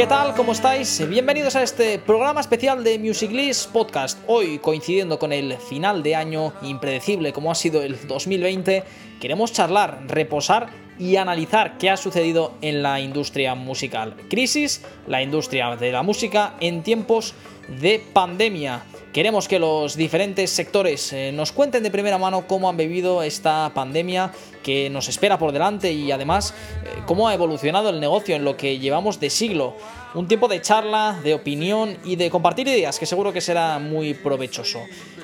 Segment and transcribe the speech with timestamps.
[0.00, 0.34] ¿Qué tal?
[0.34, 1.06] ¿Cómo estáis?
[1.06, 4.18] Bienvenidos a este programa especial de Music List Podcast.
[4.28, 8.82] Hoy, coincidiendo con el final de año impredecible como ha sido el 2020,
[9.20, 14.16] queremos charlar, reposar y analizar qué ha sucedido en la industria musical.
[14.30, 17.34] Crisis, la industria de la música en tiempos
[17.68, 18.82] de pandemia.
[19.12, 23.72] Queremos que los diferentes sectores eh, nos cuenten de primera mano cómo han vivido esta
[23.74, 24.30] pandemia
[24.62, 28.56] que nos espera por delante y además eh, cómo ha evolucionado el negocio en lo
[28.56, 29.74] que llevamos de siglo.
[30.12, 34.12] Un tiempo de charla, de opinión y de compartir ideas que seguro que será muy
[34.14, 34.80] provechoso.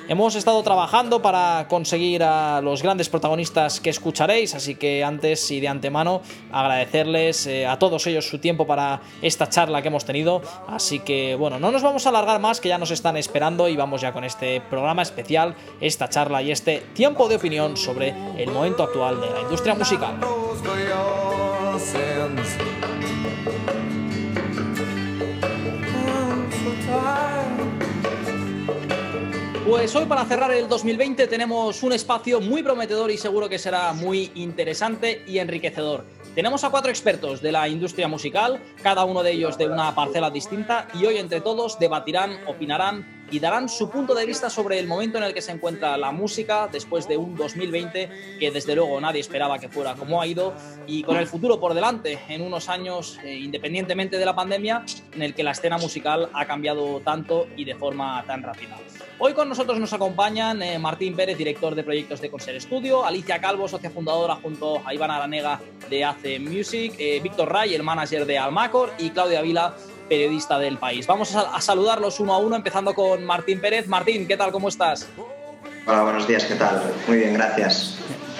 [0.07, 5.59] Hemos estado trabajando para conseguir a los grandes protagonistas que escucharéis, así que antes y
[5.59, 6.21] de antemano
[6.53, 10.41] agradecerles eh, a todos ellos su tiempo para esta charla que hemos tenido.
[10.69, 13.75] Así que bueno, no nos vamos a alargar más, que ya nos están esperando y
[13.75, 18.49] vamos ya con este programa especial, esta charla y este tiempo de opinión sobre el
[18.51, 20.15] momento actual de la industria musical.
[29.67, 33.91] Pues hoy para cerrar el 2020 tenemos un espacio muy prometedor y seguro que será
[33.91, 36.05] muy interesante y enriquecedor.
[36.33, 40.29] Tenemos a cuatro expertos de la industria musical, cada uno de ellos de una parcela
[40.29, 44.87] distinta, y hoy entre todos debatirán, opinarán y darán su punto de vista sobre el
[44.87, 48.99] momento en el que se encuentra la música después de un 2020 que desde luego
[49.01, 50.53] nadie esperaba que fuera como ha ido
[50.85, 55.21] y con el futuro por delante en unos años, eh, independientemente de la pandemia, en
[55.21, 58.77] el que la escena musical ha cambiado tanto y de forma tan rápida.
[59.19, 63.41] Hoy con nosotros nos acompañan eh, Martín Pérez, director de proyectos de Concert Studio, Alicia
[63.41, 68.25] Calvo, socia fundadora junto a Iván Aranega de AC Music, eh, Víctor Ray, el manager
[68.25, 69.75] de Almacor y Claudia Vila,
[70.07, 71.05] periodista del país.
[71.07, 73.87] Vamos a, saludarlos uno a uno, empezando con Martín Pérez.
[73.87, 74.51] Martín, ¿qué tal?
[74.51, 75.07] ¿Cómo estás?
[75.85, 76.81] Hola, buenos días, ¿qué tal?
[77.07, 77.97] Muy bien, gracias.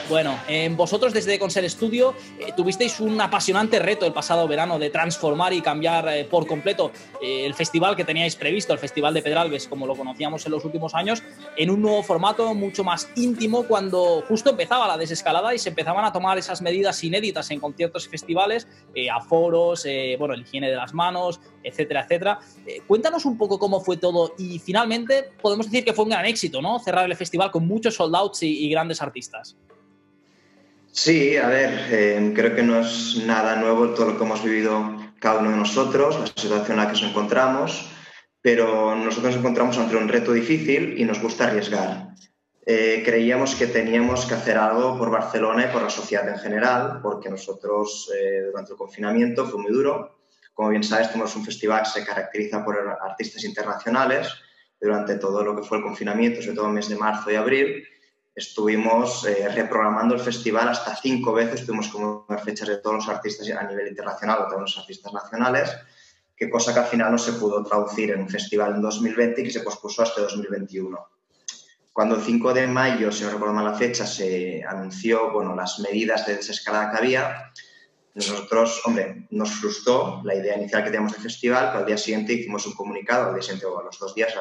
[0.09, 0.39] Bueno,
[0.77, 5.61] vosotros desde Concert Studio eh, tuvisteis un apasionante reto el pasado verano de transformar y
[5.61, 9.85] cambiar eh, por completo eh, el festival que teníais previsto, el Festival de Pedralbes, como
[9.85, 11.23] lo conocíamos en los últimos años,
[11.57, 16.05] en un nuevo formato mucho más íntimo cuando justo empezaba la desescalada y se empezaban
[16.05, 18.65] a tomar esas medidas inéditas en conciertos y festivales,
[19.13, 19.85] aforos,
[20.17, 22.39] bueno, el higiene de las manos, etcétera, etcétera.
[22.87, 26.61] cuéntanos un poco cómo fue todo y finalmente podemos decir que fue un gran éxito,
[26.61, 26.79] ¿no?
[26.79, 29.57] Cerrar el festival con muchos sold outs y grandes artistas.
[30.97, 34.97] Sí, a ver, eh, creo que no es nada nuevo todo lo que hemos vivido
[35.19, 37.87] cada uno de nosotros, la situación en la que nos encontramos,
[38.41, 42.15] pero nosotros nos encontramos ante un reto difícil y nos gusta arriesgar.
[42.65, 46.99] Eh, creíamos que teníamos que hacer algo por Barcelona y por la sociedad en general,
[47.03, 50.17] porque nosotros eh, durante el confinamiento fue muy duro.
[50.55, 54.29] Como bien sabes, tenemos un festival que se caracteriza por artistas internacionales.
[54.81, 57.83] Durante todo lo que fue el confinamiento, sobre todo el mes de marzo y abril,
[58.37, 63.49] estuvimos eh, reprogramando el festival hasta cinco veces, tuvimos como fechas de todos los artistas
[63.49, 65.71] a nivel internacional o todos los artistas nacionales,
[66.35, 69.43] que cosa que al final no se pudo traducir en un festival en 2020 y
[69.45, 71.09] que se pospuso hasta 2021.
[71.91, 75.79] Cuando el 5 de mayo, si no recuerdo mal la fecha, se anunció bueno, las
[75.79, 77.51] medidas de desescalada que había,
[78.13, 82.33] nosotros, hombre, nos frustró la idea inicial que teníamos del festival, pero al día siguiente
[82.33, 84.31] hicimos un comunicado, al día siguiente o a los dos días,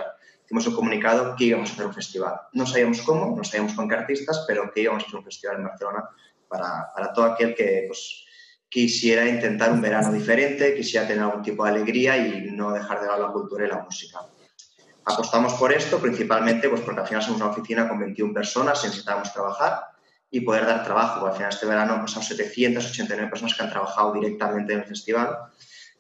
[0.47, 2.41] hicimos un comunicado que íbamos a hacer un festival.
[2.53, 5.57] No sabíamos cómo, no sabíamos con qué artistas, pero que íbamos a hacer un festival
[5.57, 6.09] en Barcelona
[6.49, 8.25] para, para todo aquel que pues,
[8.69, 13.09] quisiera intentar un verano diferente, quisiera tener algún tipo de alegría y no dejar de
[13.09, 14.21] lado la cultura y la música.
[15.05, 18.87] Apostamos por esto principalmente pues, porque al final somos una oficina con 21 personas y
[18.87, 19.81] necesitábamos trabajar
[20.31, 21.27] y poder dar trabajo.
[21.27, 25.37] Al final este verano han 789 personas que han trabajado directamente en el festival,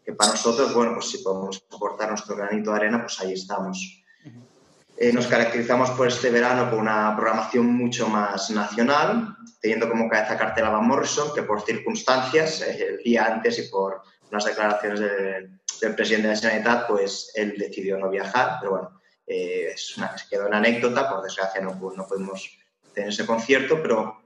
[0.05, 4.05] que para nosotros, bueno, pues si podemos aportar nuestro granito de arena, pues ahí estamos.
[4.99, 10.39] Eh, nos caracterizamos por este verano por una programación mucho más nacional, teniendo como cabeza
[10.39, 14.01] cartela Van Morrison, que por circunstancias, eh, el día antes y por
[14.31, 19.73] unas declaraciones del presidente de la Generalitat, pues él decidió no viajar, pero bueno, eh,
[19.75, 22.51] es una, quedó en anécdota, por desgracia no, no pudimos
[22.95, 24.23] tener ese concierto, pero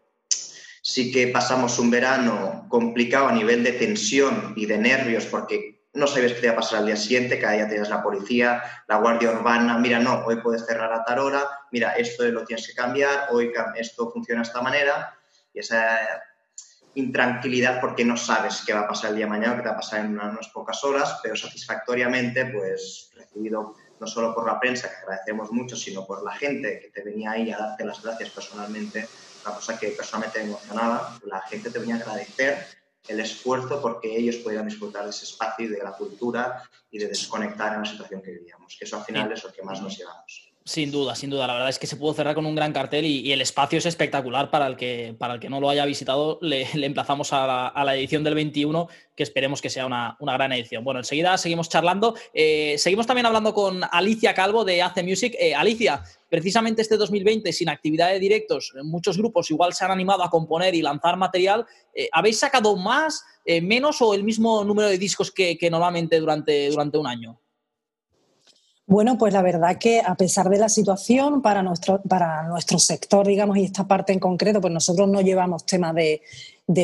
[0.83, 6.07] sí que pasamos un verano complicado a nivel de tensión y de nervios, porque no
[6.07, 8.97] sabes qué te va a pasar al día siguiente, cada día tienes la policía, la
[8.97, 11.43] guardia urbana, mira, no, hoy puedes cerrar a tal hora,
[11.73, 15.15] mira, esto lo tienes que cambiar, hoy esto funciona de esta manera,
[15.53, 15.99] y esa
[16.95, 19.75] intranquilidad porque no sabes qué va a pasar el día de mañana, qué te va
[19.75, 24.89] a pasar en unas pocas horas, pero satisfactoriamente, pues recibido no solo por la prensa,
[24.89, 28.31] que agradecemos mucho, sino por la gente que te venía ahí a darte las gracias
[28.31, 29.07] personalmente,
[29.45, 34.17] una cosa que personalmente me emocionaba, la gente te venía a agradecer el esfuerzo porque
[34.17, 37.87] ellos pudieran disfrutar de ese espacio y de la cultura y de desconectar en la
[37.87, 40.50] situación que vivíamos, que eso al final es lo que más nos llevamos.
[40.71, 41.49] Sin duda, sin duda.
[41.49, 43.87] La verdad es que se pudo cerrar con un gran cartel y, el espacio es
[43.87, 46.39] espectacular para el que, para el que no lo haya visitado.
[46.43, 48.87] Le, emplazamos a la, edición del 21,
[49.17, 50.85] que esperemos que sea una, gran edición.
[50.85, 52.15] Bueno, enseguida seguimos charlando.
[52.33, 55.35] Eh, seguimos también hablando con Alicia Calvo de Ace Music.
[55.41, 60.23] Eh, Alicia, precisamente este 2020, sin actividad de directos, muchos grupos igual se han animado
[60.23, 61.67] a componer y lanzar material.
[61.93, 63.25] Eh, ¿Habéis sacado más,
[63.61, 67.40] menos o el mismo número de discos que, normalmente durante, durante un año?
[68.91, 73.25] Bueno, pues la verdad que a pesar de la situación para nuestro, para nuestro sector,
[73.25, 76.21] digamos, y esta parte en concreto, pues nosotros no llevamos temas de,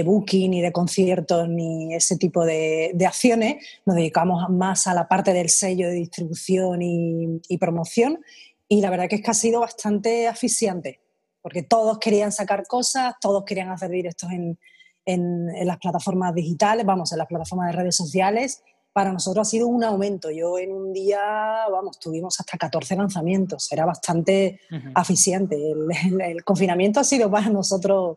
[0.05, 3.57] booking, ni de conciertos, ni ese tipo de, acciones.
[3.85, 8.21] Nos dedicamos más a la parte del sello de distribución y, promoción.
[8.69, 11.01] Y la verdad que es que ha sido bastante asfixiante,
[11.43, 14.61] porque todos querían sacar cosas, todos querían hacer directos en,
[15.07, 18.63] en las plataformas digitales, vamos, en las plataformas de redes sociales
[18.97, 20.31] para nosotros ha sido un aumento.
[20.31, 21.21] Yo en un día,
[21.71, 24.59] vamos, tuvimos hasta 14 lanzamientos, era bastante
[24.99, 25.55] eficiente.
[26.19, 28.17] El, confinamiento ha sido para nosotros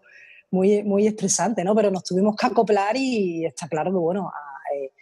[0.52, 1.76] muy, muy estresante, ¿no?
[1.76, 4.32] Pero nos tuvimos que acoplar y está claro que, bueno,
[4.74, 4.94] eh,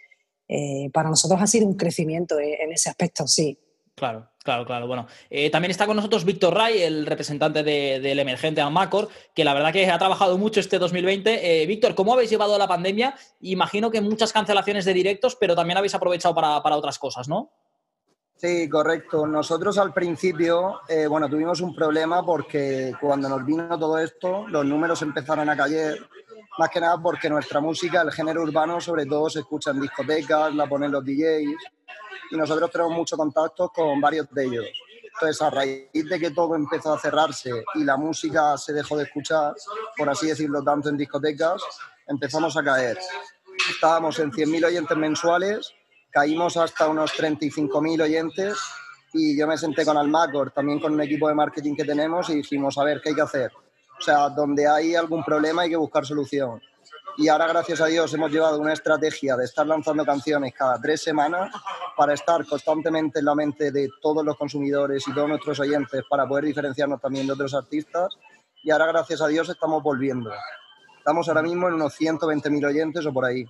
[0.48, 3.56] eh, para nosotros ha sido un crecimiento en ese aspecto, sí.
[3.94, 4.86] Claro, claro, claro.
[4.86, 9.52] Bueno, eh, también está con nosotros Víctor Ray, el representante del emergente Almacor, que la
[9.52, 11.62] verdad que ha trabajado mucho este 2020.
[11.62, 13.14] Eh, Víctor, ¿cómo habéis llevado la pandemia?
[13.42, 17.50] Imagino que muchas cancelaciones de directos, pero también habéis aprovechado para, otras cosas, ¿no?
[18.36, 19.26] Sí, correcto.
[19.26, 24.64] Nosotros al principio, eh, bueno, tuvimos un problema porque cuando nos vino todo esto, los
[24.64, 25.98] números empezaron a caer,
[26.56, 30.54] más que nada porque nuestra música, el género urbano, sobre todo se escucha en discotecas,
[30.54, 31.77] la ponen los DJs
[32.30, 34.66] y nosotros tenemos mucho contacto con varios de ellos.
[35.04, 39.04] Entonces, a raíz de que todo empezó a cerrarse y la música se dejó de
[39.04, 39.54] escuchar,
[39.96, 41.60] por así decirlo, tanto en discotecas,
[42.06, 42.98] empezamos a caer.
[43.70, 45.72] Estábamos en 100.000 oyentes mensuales,
[46.10, 48.58] caímos hasta unos 35.000 oyentes
[49.12, 52.36] y yo me senté con Almacor, también con un equipo de marketing que tenemos y
[52.36, 53.50] dijimos, a ver, ¿qué hay que hacer?
[53.98, 56.60] O sea, donde hay algún problema hay que buscar solución
[57.18, 61.02] y ahora gracias a Dios hemos llevado una estrategia de estar lanzando canciones cada tres
[61.02, 61.50] semanas
[61.96, 66.28] para estar constantemente en la mente de todos los consumidores y todos nuestros oyentes para
[66.28, 68.16] poder diferenciarnos también de otros artistas
[68.62, 70.30] y ahora gracias a Dios estamos volviendo.
[70.96, 73.44] Estamos ahora mismo en unos 120.000 oyentes o por ahí,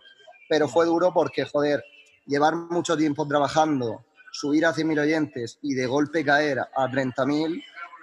[0.48, 1.84] pero fue duro porque, joder,
[2.24, 7.62] llevar mucho tiempo trabajando, subir a 100.000 oyentes y de golpe caer a 30.000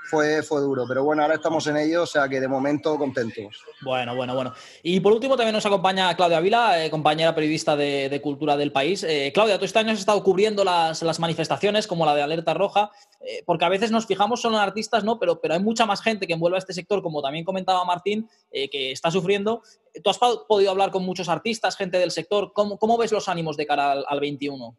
[0.10, 0.86] fue, fue duro.
[0.88, 3.64] Pero bueno, ahora estamos en ello, o sea que de momento contentos.
[3.82, 4.54] Bueno, bueno, bueno.
[4.84, 9.04] Y por último también nos acompaña Claudia Vila, eh, compañera periodista de, Cultura del país.
[9.04, 12.92] Eh, Claudia, tú este año has estado cubriendo las, manifestaciones como la de Alerta Roja,
[13.22, 15.20] eh, porque a veces nos fijamos solo en artistas, ¿no?
[15.20, 18.30] Pero, pero hay mucha más gente que envuelve a este sector, como también comentaba Martín,
[18.52, 19.62] que está sufriendo.
[20.04, 20.18] Tú has
[20.48, 22.52] podido hablar con muchos artistas, gente del sector.
[22.54, 24.76] ¿Cómo, cómo ves los ánimos de cara al, al 21?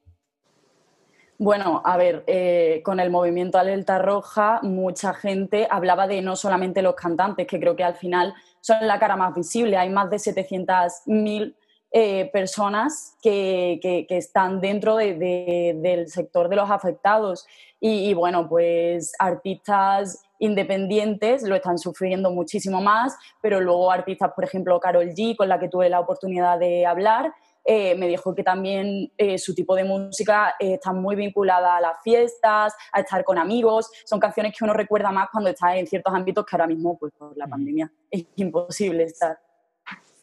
[1.39, 6.81] Bueno, a ver, eh, con el movimiento Alerta Roja, mucha gente hablaba de no solamente
[6.81, 9.77] los cantantes, que creo que al final son la cara más visible.
[9.77, 11.55] Hay más de 700.000
[11.93, 17.47] eh, personas que, están dentro del sector de los afectados.
[17.81, 24.45] Y, y, bueno, pues artistas independientes lo están sufriendo muchísimo más, pero luego artistas, por
[24.45, 27.35] ejemplo, Carol G, con la que tuve la oportunidad de hablar,
[27.67, 31.81] eh, me dijo que también eh, su tipo de música eh, está muy vinculada a
[31.81, 33.91] las fiestas, a estar con amigos.
[34.05, 37.13] Son canciones que uno recuerda más cuando está en ciertos ámbitos que ahora mismo, pues
[37.19, 39.46] por la pandemia, es imposible estar.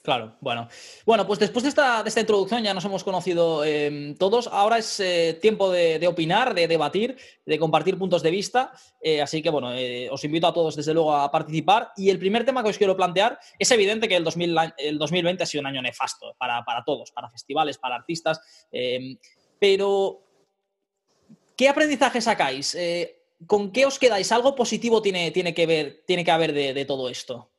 [0.04, 0.68] Claro, bueno.
[1.06, 4.48] Bueno, pues después de esta, de esta introducción ya nos hemos conocido em, todos.
[4.48, 8.74] Ahora es eh, tiempo de, opinar, de debatir, de compartir puntos de vista.
[9.00, 11.94] Eh, así que, bueno, eh, os invito a todos desde luego a participar.
[11.96, 15.62] Y el primer tema que os quiero plantear es evidente que el, 2020 ha sido
[15.62, 18.42] un año nefasto para, todos, para festivales, para artistas.
[18.74, 19.18] Em,
[19.58, 20.22] pero,
[21.56, 22.76] ¿qué aprendizaje sacáis?
[23.48, 24.34] ¿Con qué os quedáis?
[24.34, 27.53] ¿Algo positivo tiene, tiene, que, ver, tiene que haber de todo esto?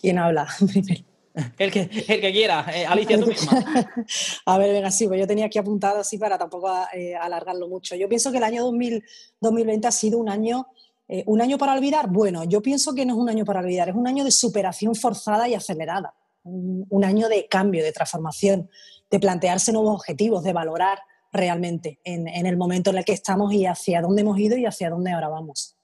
[0.00, 0.48] ¿Quién habla
[1.58, 3.64] El que, el que quiera, eh, Alicia, tú misma.
[4.46, 7.94] A ver, venga, sí, pues yo tenía aquí apuntado así para tampoco eh, alargarlo mucho.
[7.94, 10.66] Yo pienso que el año 2020 ha sido un año,
[11.08, 12.08] eh, un año para olvidar.
[12.08, 14.96] Bueno, yo pienso que no es un año para olvidar, es un año de superación
[14.96, 16.14] forzada y acelerada.
[16.42, 18.68] Un, año de cambio, de transformación,
[19.08, 20.98] de plantearse nuevos objetivos, de valorar
[21.32, 24.66] realmente en, en el momento en el que estamos y hacia dónde hemos ido y
[24.66, 25.76] hacia dónde ahora vamos.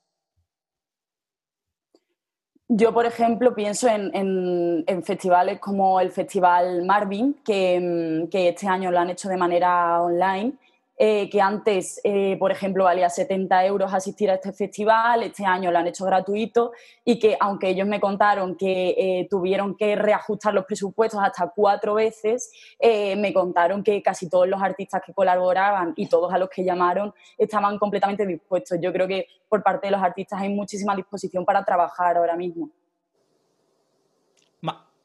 [2.68, 9.10] Yo, por ejemplo, pienso en, festivales como el Festival Marvin, que, este año lo han
[9.10, 10.52] hecho de manera online
[10.98, 15.70] eh, que antes, eh, por ejemplo, valía 70 euros asistir a este festival, este año
[15.70, 16.72] lo han hecho gratuito
[17.04, 21.94] y que aunque ellos me contaron que eh, tuvieron que reajustar los presupuestos hasta cuatro
[21.94, 22.50] veces,
[22.80, 27.12] me contaron que casi todos los artistas que colaboraban y todos a los que llamaron
[27.36, 28.78] estaban completamente dispuestos.
[28.80, 32.70] Yo creo que por parte de los artistas hay muchísima disposición para trabajar ahora mismo.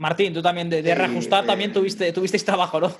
[0.02, 2.92] Martín, tú también de, reajustar también tuviste, tuvisteis trabajo, ¿no?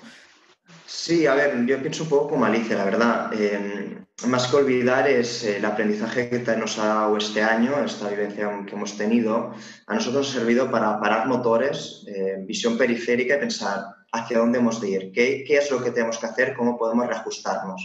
[0.94, 3.34] Sí, a ver, yo pienso un poco como Alicia, la verdad.
[3.34, 8.52] Em, más que olvidar es el aprendizaje que nos ha dado este año, esta vivencia
[8.68, 9.54] que hemos tenido.
[9.88, 14.60] A nosotros nos ha servido para parar motores, eh, visión periférica y pensar hacia dónde
[14.60, 17.82] hemos de ir, qué, es lo que tenemos que hacer, cómo podemos reajustarnos.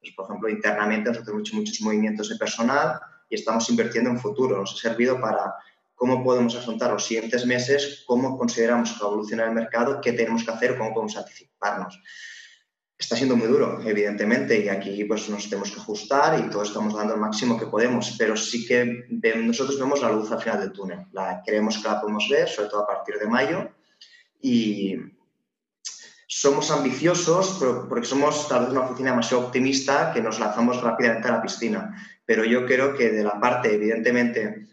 [0.00, 2.98] Pues, por ejemplo, internamente nosotros hemos hecho muchos movimientos de personal
[3.30, 4.58] y estamos invirtiendo en futuro.
[4.58, 5.54] Nos ha servido para
[5.94, 10.44] cómo podemos afrontar los siguientes meses, cómo consideramos que va a el mercado, qué tenemos
[10.44, 12.00] que hacer, cómo podemos anticiparnos.
[12.98, 16.94] Está siendo muy duro, evidentemente, y aquí pues nos tenemos que ajustar y todos estamos
[16.94, 20.72] dando el máximo que podemos, pero sí que nosotros vemos la luz al final del
[20.72, 21.06] túnel.
[21.12, 23.70] La, creemos que la podemos ver, sobre todo a partir de mayo,
[24.42, 24.96] y
[26.26, 31.32] somos ambiciosos porque somos tal vez una oficina demasiado optimista que nos lanzamos rápidamente a
[31.32, 31.94] la piscina,
[32.26, 34.68] pero yo creo que de la parte, evidentemente,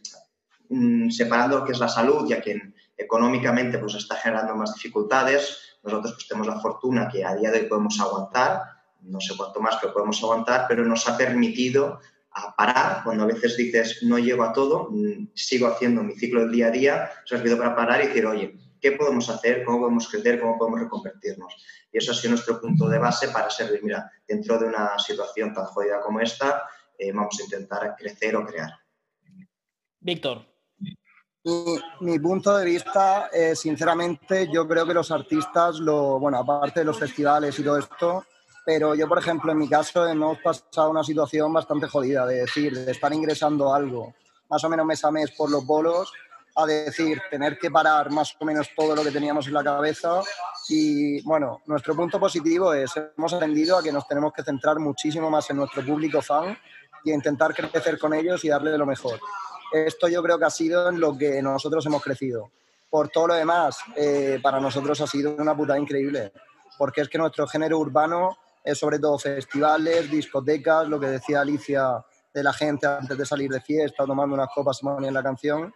[0.70, 4.74] Mm, separando lo que es la salud y a quien económicamente pues, está generando más
[4.74, 8.62] dificultades, nosotros pues, tenemos la fortuna que a día de hoy podemos aguantar,
[9.02, 12.00] no sé cuánto más que podemos aguantar, pero nos ha permitido
[12.32, 16.42] a parar, cuando a veces dices no llego a todo, mm, sigo haciendo mi ciclo
[16.42, 19.64] del día a día, se ha servido para parar y decir, oye, ¿qué podemos hacer?
[19.64, 20.40] ¿Cómo podemos crecer?
[20.40, 21.56] ¿Cómo podemos reconvertirnos?
[21.92, 25.54] Y eso ha sido nuestro punto de base para servir, mira, dentro de una situación
[25.54, 26.64] tan jodida como esta,
[26.98, 28.72] eh, vamos a intentar crecer o crear.
[30.00, 30.46] Víctor,
[32.00, 36.86] mi, punto de vista, eh, sinceramente, yo creo que los artistas, lo, bueno, aparte de
[36.86, 38.26] los festivales y todo esto,
[38.66, 42.74] pero yo, por ejemplo, en mi caso hemos pasado una situación bastante jodida, de decir,
[42.74, 44.16] de estar ingresando algo
[44.50, 46.12] más o menos mes a mes por los bolos,
[46.56, 50.22] a decir, tener que parar más o menos todo lo que teníamos en la cabeza.
[50.70, 55.30] Y bueno, nuestro punto positivo es, hemos aprendido a que nos tenemos que centrar muchísimo
[55.30, 56.58] más en nuestro público fan
[57.04, 59.20] y intentar crecer con ellos y darle lo mejor
[59.84, 62.52] esto yo creo que ha sido en lo que nosotros hemos crecido.
[62.90, 66.32] Por todo lo demás, eh, para nosotros ha sido una putada increíble,
[66.78, 72.04] porque es que nuestro género urbano es sobre todo festivales, discotecas, lo que decía Alicia
[72.34, 75.74] de la gente antes de salir de fiesta, tomando unas copas en la canción.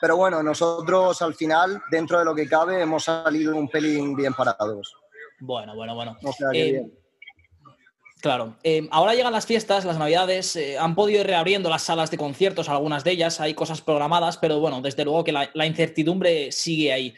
[0.00, 4.34] Pero bueno, nosotros al final, dentro de lo que cabe, hemos salido un pelín bien
[4.34, 4.96] parados.
[5.40, 6.16] Bueno, bueno, bueno.
[6.52, 7.01] Eh,
[8.22, 8.54] Claro.
[8.62, 12.18] Em, ahora llegan las fiestas, las navidades, eh, han podido ir reabriendo las salas de
[12.18, 16.92] conciertos, algunas de ellas, hay cosas programadas, pero bueno, desde luego que la, incertidumbre sigue
[16.92, 17.14] ahí.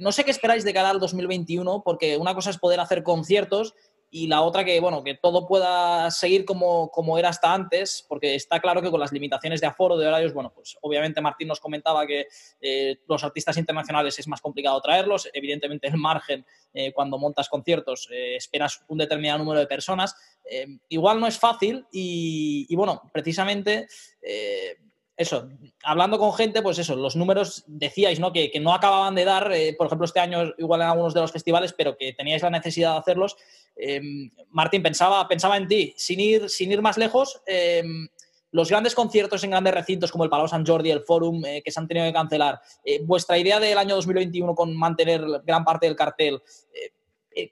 [0.00, 3.74] No sé qué esperáis de cara al 2021, porque una cosa es poder hacer conciertos
[4.12, 8.36] y la otra que, bueno, que todo pueda seguir como, como era hasta antes, porque
[8.36, 11.58] está claro que con las limitaciones de aforo, de horarios, bueno, pues obviamente Martín nos
[11.58, 12.28] comentaba que
[12.60, 18.08] eh, los artistas internacionales es más complicado traerlos, evidentemente el margen eh, cuando montas conciertos
[18.12, 23.86] esperas un determinado número de personas, Em, igual no es fácil y, bueno, precisamente
[24.20, 24.76] eh,
[25.16, 25.48] eso,
[25.84, 28.32] hablando con gente, pues eso, los números decíais, ¿no?
[28.32, 31.32] Que, no acababan de dar, eh, por ejemplo, este año igual en algunos de los
[31.32, 33.36] festivales, pero que teníais la necesidad de hacerlos.
[33.76, 38.08] Em, Martín, pensaba, pensaba en ti, sin ir, sin ir más lejos, em,
[38.50, 41.72] los grandes conciertos en grandes recintos como el Palau San Jordi, el Forum, eh, que
[41.72, 42.60] se han tenido que cancelar,
[43.02, 46.40] vuestra idea del año 2021 con mantener gran parte del cartel,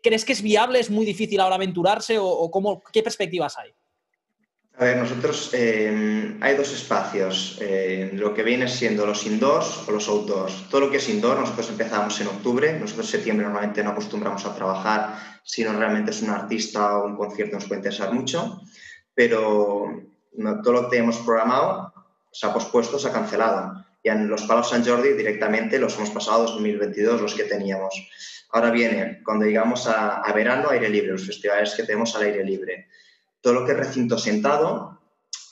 [0.02, 0.80] ¿Crees que es viable?
[0.80, 2.16] ¿Es muy difícil ahora aventurarse?
[2.18, 3.70] ¿O, cómo, qué perspectivas hay?
[4.78, 9.92] A ver, nosotros eh, hay dos espacios, eh, lo que viene siendo los indoors o
[9.92, 10.68] los outdoors.
[10.70, 14.46] Todo lo que es indoor, nosotros empezamos en octubre, nosotros en septiembre normalmente no acostumbramos
[14.46, 18.62] a trabajar si no realmente es un artista o un concierto nos puede interesar mucho,
[19.14, 19.88] pero
[20.62, 21.92] todo lo que tenemos programado
[22.30, 23.84] se ha pospuesto, se ha cancelado.
[24.02, 27.94] Y en los Palos San Jordi directamente los hemos pasado a 2022, los que teníamos.
[28.54, 32.88] Ahora viene, cuando llegamos a, verano, aire libre, los festivales que tenemos al aire libre.
[33.40, 35.00] Todo lo que es recinto sentado,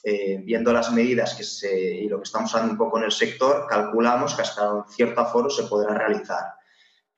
[0.04, 3.12] eh, viendo las medidas que se, y lo que estamos haciendo un poco en el
[3.12, 6.44] sector, calculamos que hasta un cierto aforo se podrá realizar.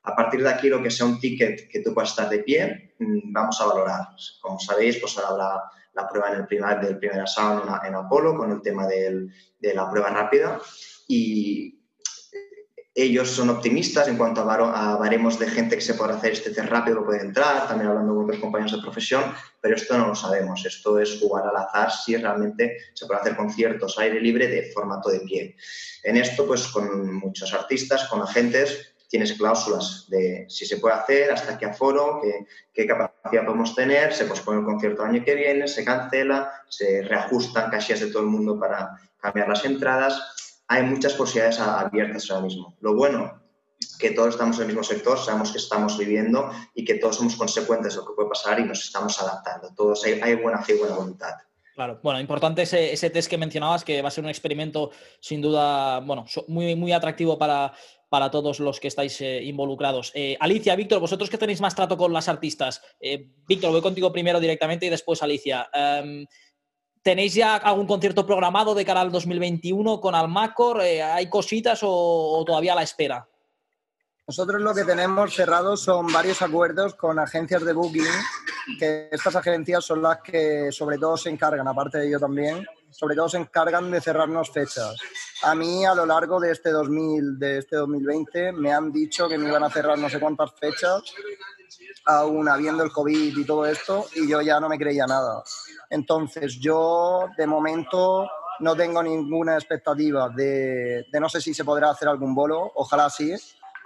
[0.05, 2.95] A partir de aquí, lo que sea un ticket que tú puedas estar de pie,
[3.01, 4.07] mm, vamos a valorar.
[4.41, 8.53] Como sabéis, pues ahora la, prueba en el primer, del primer asado en, Apolo con
[8.53, 9.29] el tema de
[9.75, 10.61] la prueba rápida
[11.09, 11.82] y
[12.94, 16.68] ellos son optimistas en cuanto a, baremos de gente que se puede hacer este test
[16.68, 20.14] rápido, que puede entrar, también hablando con otros compañeros de profesión, pero esto no lo
[20.14, 20.64] sabemos.
[20.66, 25.08] Esto es jugar al azar si realmente se puede hacer conciertos aire libre de formato
[25.08, 25.56] de pie.
[26.02, 31.32] En esto, pues con muchos artistas, con agentes, tienes cláusulas de si se puede hacer,
[31.32, 35.34] hasta qué aforo, qué, qué capacidad podemos tener, se pospone el concierto el año que
[35.34, 40.51] viene, se cancela, se reajustan casillas de todo el mundo para cambiar las entradas.
[40.69, 42.76] Hay muchas posibilidades abiertas ahora mismo.
[42.81, 43.40] Lo bueno
[43.99, 47.37] que todos estamos en el mismo sector, sabemos que estamos viviendo y que todos somos
[47.37, 49.73] consecuentes de lo que puede pasar y nos estamos adaptando.
[49.75, 51.35] Todos hay, hay buena fe y buena voluntad.
[51.75, 54.90] Claro, bueno, importante ese, ese, test que mencionabas, que va a ser un experimento
[55.21, 57.73] sin duda, bueno, muy, muy atractivo para,
[58.12, 60.12] para todos los que estáis eh, involucrados.
[60.14, 62.83] Eh, Alicia, Víctor, vosotros que tenéis más trato con las artistas.
[63.00, 65.66] Eh, Víctor, voy contigo primero directamente y después Alicia.
[65.73, 66.26] Em,
[67.02, 70.80] ¿Tenéis ya algún concierto programado de cara al 2021 con Almacor?
[70.80, 73.28] ¿Hay cositas o, o todavía a la espera?
[74.26, 78.04] Nosotros lo que tenemos cerrado son varios acuerdos con agencias de booking,
[78.78, 83.16] que estas agencias son las que sobre todo se encargan, aparte de yo también, sobre
[83.16, 84.94] todo se encargan de cerrarnos fechas.
[85.42, 89.37] A mí a lo largo de este, 2000, de este 2020 me han dicho que
[89.37, 91.02] me iban a cerrar no sé cuántas fechas,
[92.06, 95.42] aún habiendo el COVID y todo esto, y yo ya no me creía nada.
[95.90, 98.28] Entonces yo de momento
[98.61, 103.11] no tengo ninguna expectativa de, de no sé si se podrá hacer algún bolo, ojalá
[103.11, 103.35] sí,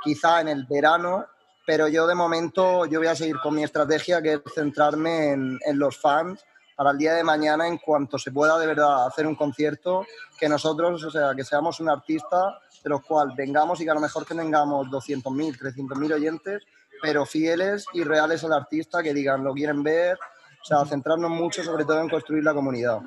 [0.03, 1.27] quizá en el verano,
[1.67, 5.59] pero yo de momento yo voy a seguir con mi estrategia que es centrarme en,
[5.65, 6.45] en los fans
[6.77, 10.05] para el día de mañana en cuanto se pueda de verdad hacer un concierto,
[10.39, 13.95] que nosotros, o sea, que seamos un artista de los cuales vengamos y que a
[13.95, 16.63] lo mejor que tengamos 200.000, 300.000 oyentes,
[17.03, 20.17] pero fieles y reales al artista, que digan, lo quieren ver,
[20.63, 23.01] o sea, centrarnos mucho sobre todo en construir la comunidad.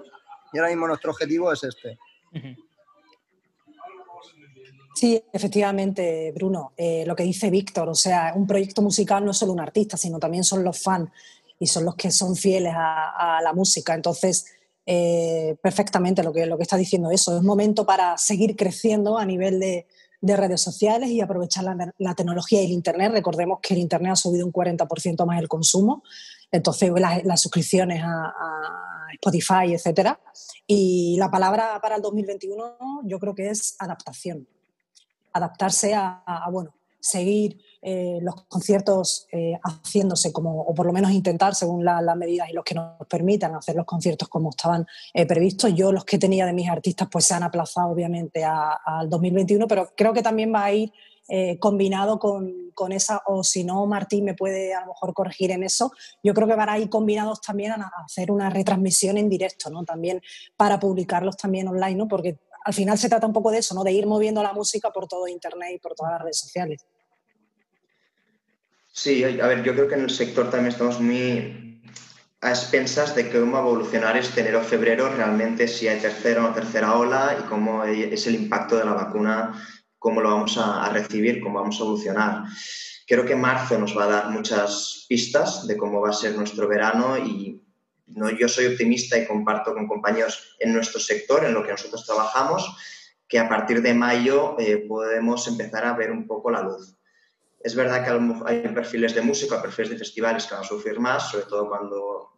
[0.54, 1.98] Y ahora mismo nuestro objetivo es este.
[4.96, 6.74] Sí, efectivamente, Bruno.
[6.76, 9.96] Eh, lo que dice Víctor, o sea, un proyecto musical no es solo un artista,
[9.96, 11.10] sino también son los fans
[11.60, 13.94] y son los que son fieles a, la música.
[13.94, 14.46] Entonces,
[14.86, 17.38] eh, perfectamente lo que, lo que está diciendo eso.
[17.38, 19.88] Es momento para seguir creciendo a nivel de,
[20.22, 21.64] redes sociales y aprovechar
[21.98, 23.12] la, tecnología y el Internet.
[23.14, 26.04] Recordemos que el Internet ha subido un 40% más el consumo,
[26.52, 26.92] entonces
[27.24, 28.34] las, suscripciones a,
[29.14, 30.20] Spotify, etcétera.
[30.68, 34.48] Y la palabra para el 2021 yo creo que es adaptación
[35.34, 41.56] adaptarse a, bueno, seguir eh, los conciertos eh, haciéndose como, o por lo menos intentar,
[41.56, 45.74] según las medidas y los que nos permitan hacer los conciertos como estaban eh, previstos.
[45.74, 49.90] Yo los que tenía de mis artistas pues se han aplazado obviamente al 2021, pero
[49.96, 50.92] creo que también va a ir
[51.60, 55.62] combinado con, con, esa, o si no, Martín me puede a lo mejor corregir en
[55.62, 55.92] eso,
[56.24, 59.86] yo creo que van a ir combinados también a, hacer una retransmisión en directo, ¿no?
[59.86, 60.24] También
[60.58, 62.08] para publicarlos también online, ¿no?
[62.08, 63.84] Porque al final se trata un poco de eso, ¿no?
[63.84, 66.86] De ir moviendo la música por todo Internet y por todas las redes sociales.
[68.92, 71.82] Sí, a ver, yo creo que en el sector también estamos muy
[72.42, 77.44] a expensas de cómo evolucionar este enero-febrero, realmente si hay tercera o tercera ola y
[77.44, 79.62] cómo es el impacto de la vacuna,
[79.98, 82.44] cómo lo vamos a, a recibir, cómo vamos a evolucionar.
[83.06, 86.68] Creo que marzo nos va a dar muchas pistas de cómo va a ser nuestro
[86.68, 87.62] verano y
[88.16, 88.30] ¿no?
[88.30, 92.76] Yo soy optimista y comparto con compañeros en nuestro sector, en lo que nosotros trabajamos,
[93.28, 96.96] que a partir de mayo eh, podemos empezar a ver un poco la luz.
[97.62, 101.30] Es verdad que hay perfiles de música, perfiles de festivales que van a sufrir más,
[101.30, 102.30] sobre todo cuando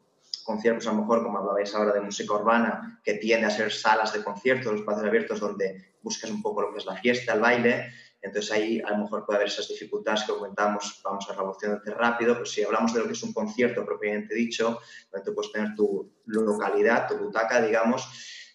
[0.43, 4.13] conciertos, a lo mejor, como hablabais ahora, de música urbana, que tiende a ser salas
[4.13, 7.93] de conciertos, espacios abiertos donde buscas un poco lo que es la fiesta, el baile,
[8.21, 12.33] entonces ahí a lo mejor puede haber esas dificultades que comentamos, vamos a revolucionar rápido,
[12.33, 14.79] pero si hablamos de lo que es un concierto propiamente dicho,
[15.11, 18.07] donde tú puedes tener tu localidad, tu butaca, digamos,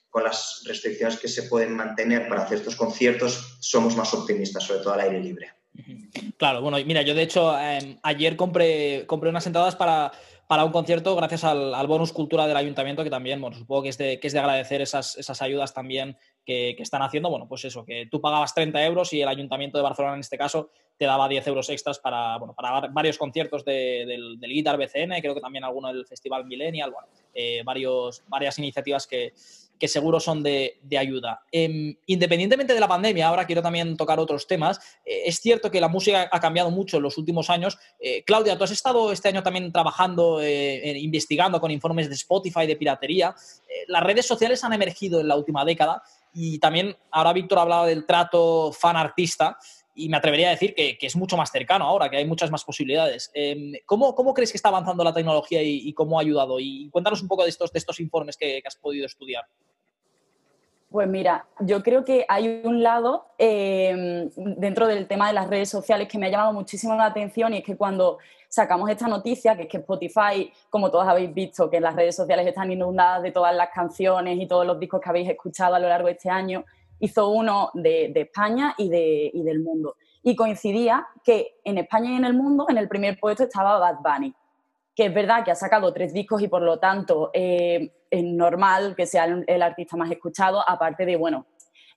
[0.08, 4.80] con las restricciones que se pueden mantener para hacer estos conciertos, somos más optimistas, sobre
[4.80, 5.50] todo al aire libre.
[6.38, 10.12] Claro, bueno, mira, yo de hecho em, ayer compré, compré unas entradas para
[10.46, 13.98] para un concierto gracias al, bonus cultura del ayuntamiento, que también, bueno, supongo que es
[13.98, 17.30] de, que es de agradecer esas, esas ayudas también que, que, están haciendo.
[17.30, 20.38] Bueno, pues eso, que tú pagabas 30 euros y el ayuntamiento de Barcelona en este
[20.38, 25.20] caso te daba 10 euros extras para, bueno, para varios conciertos del, del Guitar BCN,
[25.20, 29.34] creo que también alguno del Festival Millennial, bueno, eh, varios, varias iniciativas que,
[29.78, 31.40] que seguro son de, ayuda.
[31.52, 34.78] Em, independientemente de la pandemia, ahora quiero también tocar otros temas.
[35.04, 37.78] Eh, es cierto que la música ha cambiado mucho en los últimos años.
[37.98, 42.66] Eh, Claudia, tú has estado este año también trabajando, eh, investigando con informes de Spotify,
[42.66, 43.34] de piratería.
[43.88, 47.86] las redes sociales han emergido en la última década y también ahora Víctor ha hablado
[47.86, 49.58] del trato fan-artista
[49.96, 52.64] y me atrevería a decir que, es mucho más cercano ahora, que hay muchas más
[52.64, 53.30] posibilidades.
[53.34, 56.60] Em, ¿cómo, ¿cómo, crees que está avanzando la tecnología y, cómo ha ayudado?
[56.60, 59.44] Y cuéntanos un poco de estos, de estos informes que, has podido estudiar.
[60.90, 65.68] Pues mira, yo creo que hay un lado em, dentro del tema de las redes
[65.68, 69.56] sociales que me ha llamado muchísimo la atención y es que cuando sacamos esta noticia,
[69.56, 73.32] que es que Spotify, como todos habéis visto, que las redes sociales están inundadas de
[73.32, 76.30] todas las canciones y todos los discos que habéis escuchado a lo largo de este
[76.30, 76.64] año,
[77.00, 79.96] hizo uno de, España y, de, del mundo.
[80.22, 83.98] y coincidía que en España y en el mundo en el primer puesto estaba Bad
[84.02, 84.34] Bunny,
[84.94, 88.94] que es verdad que ha sacado tres discos y por lo tanto eh, es normal
[88.96, 91.46] que sea el, artista más escuchado, aparte de, bueno,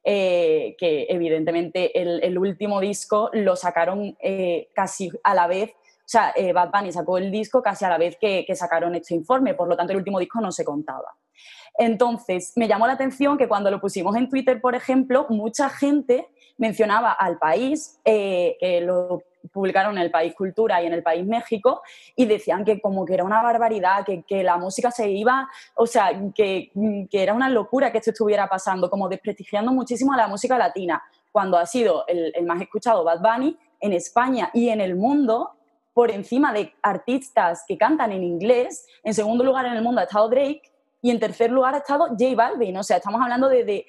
[0.03, 5.71] eh, que evidentemente el, último disco lo sacaron eh, casi a la vez
[6.11, 9.53] sea, eh, Bad Bunny sacó el disco casi a la vez que, sacaron este informe,
[9.53, 11.15] por lo tanto el último disco no se contaba.
[11.77, 16.27] Entonces, me llamó la atención que cuando lo pusimos en Twitter, por ejemplo, mucha gente
[16.57, 19.21] mencionaba al país, eh, que lo
[19.53, 21.83] publicaron en el País Cultura y en el País México,
[22.15, 26.09] y decían que como que era una barbaridad, que, la música se iba, o sea,
[26.33, 26.71] que,
[27.11, 31.59] era una locura que esto estuviera pasando, como desprestigiando muchísimo a la música latina, cuando
[31.59, 35.58] ha sido el, el más escuchado Bad Bunny en España y en el mundo,
[35.99, 38.87] por encima de artistas que cantan en inglés.
[39.03, 40.61] En segundo lugar en el mundo ha estado Drake
[41.01, 42.77] y en tercer lugar ha estado J Balvin.
[42.77, 43.85] O sea, estamos hablando de,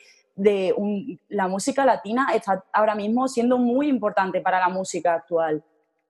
[1.28, 5.62] la música latina está ahora mismo siendo muy importante para la música actual.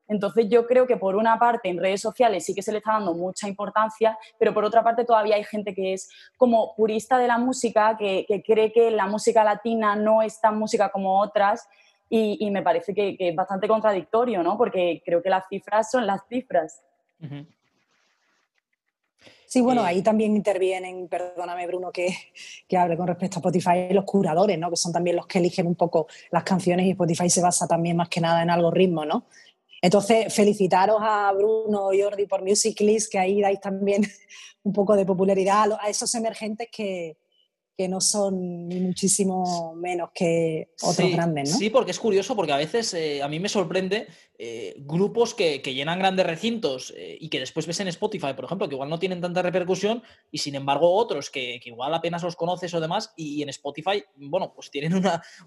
[0.09, 2.93] Entonces yo creo que por una parte en redes sociales sí que se le está
[2.93, 6.09] dando mucha importancia, pero por otra parte todavía hay gente que es
[6.39, 10.89] como purista de la música, que cree que la música latina no es tan música
[10.89, 11.69] como otras
[12.12, 14.59] y, me parece que, es bastante contradictorio, ¿no?
[14.59, 16.83] Porque creo que las cifras son las cifras.
[19.46, 22.12] Sí, bueno, ahí también intervienen, perdóname Bruno que,
[22.66, 24.70] que hable con respecto a Spotify, los curadores, ¿no?
[24.70, 27.96] Que son también los que eligen un poco las canciones y Spotify se basa también
[27.96, 29.27] más que nada en algoritmos, ¿no?
[29.81, 34.03] Entonces, felicitaros a Bruno y Jordi por Music List, que ahí dais también
[34.64, 37.16] un poco de popularidad a esos emergentes que,
[37.81, 41.57] que no son ni muchísimo menos que otros grandes, ¿no?
[41.57, 45.62] Sí, porque es curioso, porque a veces eh, a mí me sorprende eh, grupos que,
[45.62, 48.99] llenan grandes recintos eh, y que después ves en Spotify, por ejemplo, que igual no
[48.99, 53.43] tienen tanta repercusión y sin embargo otros que, igual apenas los conoces o demás y,
[53.43, 55.03] en Spotify, bueno, pues tienen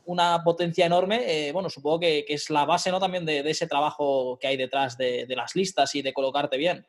[0.06, 1.52] una, potencia enorme.
[1.54, 3.00] bueno, supongo que, es la base, ¿no?
[3.00, 6.84] También de, ese trabajo que hay detrás de las listas y de colocarte bien.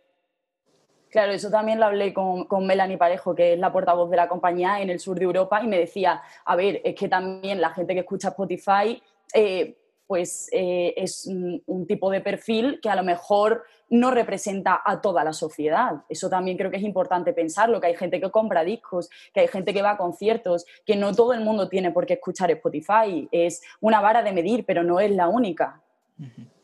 [1.14, 4.26] Claro, eso también lo hablé con, con, Melanie Parejo, que es la portavoz de la
[4.26, 7.70] compañía en el sur de Europa, y me decía, a ver, es que también la
[7.70, 9.00] gente que escucha Spotify,
[9.32, 15.00] eh, pues eh, es un, tipo de perfil que a lo mejor no representa a
[15.00, 16.02] toda la sociedad.
[16.08, 19.46] Eso también creo que es importante pensarlo, que hay gente que compra discos, que hay
[19.46, 23.28] gente que va a conciertos, que no todo el mundo tiene por qué escuchar Spotify.
[23.30, 25.80] Es una vara de medir, pero no es la única.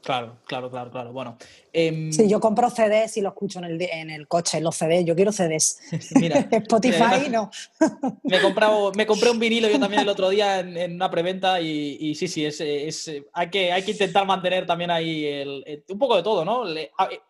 [0.03, 1.13] Claro, claro, claro, claro.
[1.13, 1.37] Bueno.
[1.73, 5.05] Em, sí, yo compro CDs y lo escucho en el, en el coche, los CDs.
[5.05, 5.79] Yo quiero CDs.
[6.15, 7.51] Mira, Spotify no.
[8.23, 11.61] me, he comprado, me compré un vinilo yo también el otro día en, una preventa
[11.61, 15.99] y, sí, sí, es, es, hay, que, hay que intentar mantener también ahí el, un
[15.99, 16.65] poco de todo, ¿no?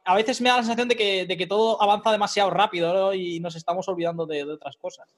[0.04, 3.40] A, veces me da la sensación de que, de que todo avanza demasiado rápido y
[3.40, 5.08] nos estamos olvidando de otras cosas.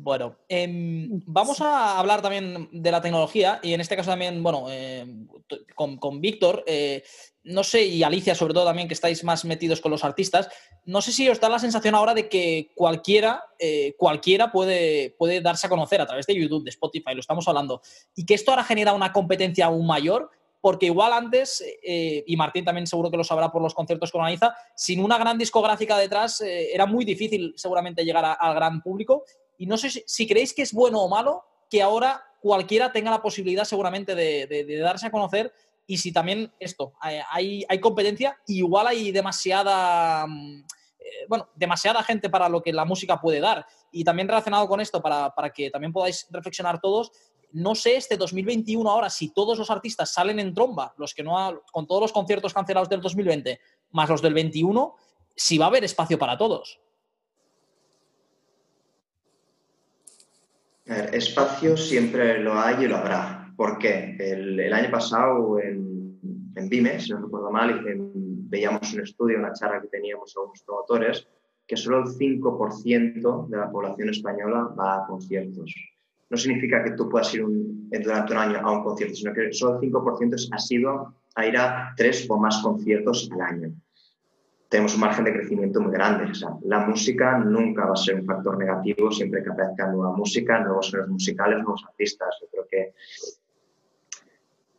[0.00, 4.70] Bueno, em, vamos a hablar también de la tecnología y en este caso también, bueno,
[4.70, 5.26] em,
[5.74, 7.02] con, Víctor, eh,
[7.42, 10.48] no sé, y Alicia sobre todo también, que estáis más metidos con los artistas,
[10.84, 15.40] no sé si os da la sensación ahora de que cualquiera, eh, cualquiera puede, puede
[15.40, 17.82] darse a conocer a través de YouTube, de Spotify, lo estamos hablando,
[18.14, 20.30] y que esto ahora genera una competencia aún mayor,
[20.60, 24.18] porque igual antes, eh, y Martín también seguro que lo sabrá por los conciertos que
[24.18, 29.24] organiza, sin una gran discográfica detrás era muy difícil seguramente llegar al gran público
[29.58, 33.20] y no sé si, creéis que es bueno o malo que ahora cualquiera tenga la
[33.20, 35.52] posibilidad seguramente de, darse a conocer
[35.86, 40.64] y si también esto, hay, competencia, igual hay demasiada, mm,
[41.00, 43.66] eh, bueno, demasiada gente para lo que la música puede dar.
[43.90, 47.10] Y también relacionado con esto, para, que también podáis reflexionar todos,
[47.52, 51.62] no sé este 2021 ahora si todos los artistas salen en tromba, los que no
[51.72, 53.58] con todos los conciertos cancelados del 2020
[53.92, 54.94] más los del 21,
[55.34, 56.78] si va a haber espacio para todos.
[60.88, 63.52] Espacio siempre lo hay y lo habrá.
[63.56, 64.16] ¿Por qué?
[64.18, 66.18] El, año pasado en,
[66.54, 67.82] en Vime, si no recuerdo mal,
[68.48, 71.26] veíamos un estudio, una charla que teníamos a unos promotores,
[71.66, 75.74] que solo el 5% de la población española va a conciertos.
[76.30, 77.44] No significa que tú puedas ir
[78.02, 81.56] durante un año a un concierto, sino que solo el 5% ha sido a ir
[81.56, 83.72] a tres o más conciertos al año
[84.68, 86.30] tenemos un margen de crecimiento muy grande.
[86.64, 90.90] la música nunca va a ser un factor negativo siempre que aparezca nueva música, nuevos
[90.90, 92.36] géneros musicales, nuevos artistas.
[92.40, 92.92] Yo creo que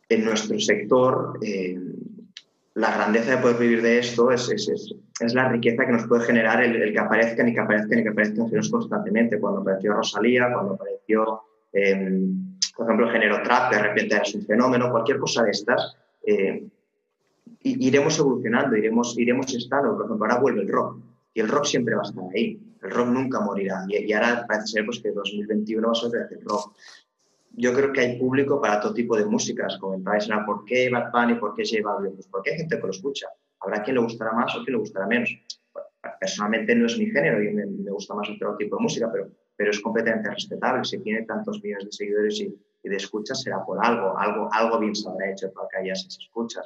[0.08, 1.76] en nuestro sector eh,
[2.74, 6.24] la grandeza de poder vivir de esto es, es, es, la riqueza que nos puede
[6.24, 9.40] generar el, que aparezcan y que aparezcan y que aparezcan géneros constantemente.
[9.40, 14.46] Cuando apareció Rosalía, cuando apareció, em, por ejemplo, el género trap, de repente es un
[14.46, 15.96] fenómeno, cualquier cosa de estas.
[16.24, 16.64] Eh,
[17.62, 19.96] iremos evolucionando, iremos, iremos estando.
[19.96, 20.98] Por ejemplo, ahora vuelve el rock
[21.34, 22.58] y el rock siempre va a estar ahí.
[22.82, 23.84] El rock nunca morirá.
[23.88, 26.74] Y, ahora parece ser pues, que 2021 va a ser el rock.
[27.52, 29.76] yo creo que hay público para todo tipo de músicas.
[29.78, 32.14] Comentáis, ¿por qué Bad Bunny, por qué J Balvin?
[32.14, 33.26] Pues porque hay gente que lo escucha.
[33.60, 35.30] Habrá quien le gustará más o quien le gustará menos.
[36.18, 39.70] personalmente no es mi género y me, gusta más otro tipo de música, pero, pero
[39.70, 40.84] es completamente respetable.
[40.84, 44.16] Si tiene tantos millones de seguidores y, de escuchas, será por algo.
[44.18, 46.64] Algo, algo bien se habrá hecho para que haya esas escuchas.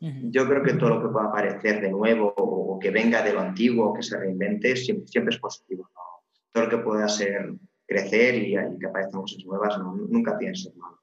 [0.00, 3.40] Yo creo que todo lo que pueda aparecer de nuevo o, que venga de lo
[3.40, 5.88] antiguo, o que se reinvente, siempre, es positivo.
[6.52, 7.54] Todo lo que pueda ser
[7.86, 10.98] crecer y, que aparezcan cosas nuevas nunca tiene que ser malo.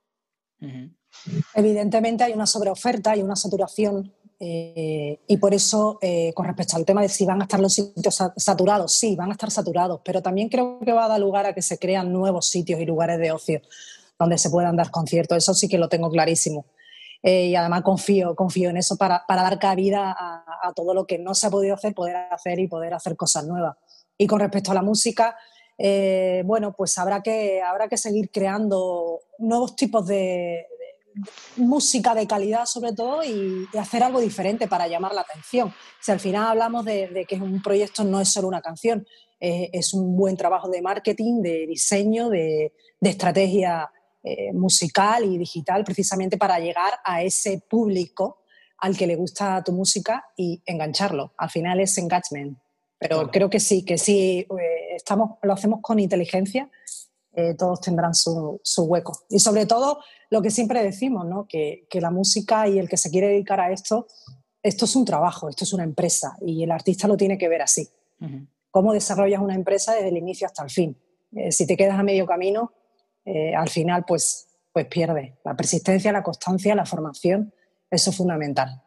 [1.56, 6.84] Evidentemente hay una sobreoferta, hay una saturación eh, y por eso, eh, con respecto al
[6.84, 10.24] tema de si van a estar los sitios saturados, sí, van a estar saturados, pero
[10.24, 13.20] también creo que va a dar lugar a que se crean nuevos sitios y lugares
[13.20, 13.62] de ocio
[14.18, 15.38] donde se puedan dar conciertos.
[15.38, 16.66] Eso sí que lo tengo clarísimo.
[17.24, 21.36] Eh, y además confío, confío en eso para, dar cabida a, todo lo que no
[21.36, 23.76] se ha podido hacer, poder hacer y poder hacer cosas nuevas.
[24.18, 25.36] Y con respecto a la música,
[25.78, 30.66] eh, bueno, pues habrá que, habrá que seguir creando nuevos tipos de,
[31.58, 35.74] música de calidad sobre todo y, hacer algo diferente para llamar la atención.
[36.00, 39.06] Si al final hablamos de, que un proyecto no es solo una canción,
[39.40, 43.92] es un buen trabajo de marketing, de diseño, de estrategia
[44.24, 48.44] eh, musical y digital precisamente para llegar a ese público
[48.78, 51.34] al que le gusta tu música y engancharlo.
[51.38, 52.56] Al final es engagement.
[53.00, 56.70] Pero creo que sí, que sí, eh, estamos, lo hacemos con inteligencia,
[57.34, 59.24] eh, todos tendrán su, su, hueco.
[59.28, 61.48] Y sobre todo, lo que siempre decimos, ¿no?
[61.48, 64.06] que, que, la música y el que se quiere dedicar a esto,
[64.62, 67.64] esto es un trabajo, esto es una empresa y el artista lo tiene que ver
[67.64, 67.90] así.
[68.70, 70.96] ¿Cómo desarrollas una empresa desde el inicio hasta el fin?
[71.50, 72.74] si te quedas a medio camino,
[73.26, 75.40] eh, al final pues, pues pierde.
[75.44, 77.54] La persistencia, la constancia, la formación,
[77.90, 78.82] eso es fundamental.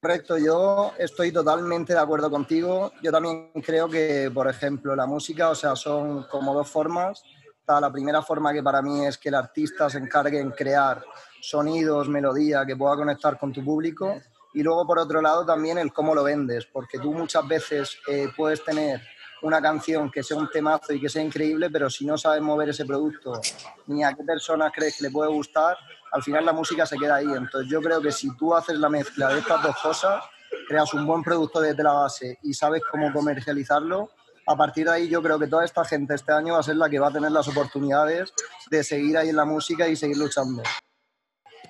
[0.00, 2.92] Correcto, yo estoy totalmente de acuerdo contigo.
[3.02, 7.22] Yo también creo que, por ejemplo, la música, o sea, son como dos formas.
[7.68, 11.02] La primera forma que para mí es que el artista se encargue en crear
[11.40, 14.20] sonidos, melodía que pueda conectar con tu público.
[14.52, 18.28] Y luego, por otro lado, también el cómo lo vendes, porque tú muchas veces eh,
[18.36, 19.00] puedes tener
[19.42, 22.70] una canción que sea un temazo y que sea increíble, pero si no sabes mover
[22.70, 23.40] ese producto
[23.86, 25.76] ni a qué persona crees que le puede gustar,
[26.12, 27.26] al final la música se queda ahí.
[27.26, 30.24] Entonces yo creo que si tú haces la mezcla de estas dos cosas,
[30.68, 34.10] creas un buen producto desde la base y sabes cómo comercializarlo,
[34.46, 36.76] a partir de ahí yo creo que toda esta gente este año va a ser
[36.76, 38.32] la que va a tener las oportunidades
[38.70, 40.62] de seguir ahí en la música y seguir luchando.